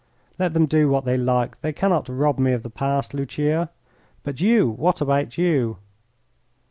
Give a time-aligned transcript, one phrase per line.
[0.39, 1.61] "Let them do what they like.
[1.61, 3.69] They cannot rob me of the past, Lucia.
[4.23, 5.77] But you what about you?"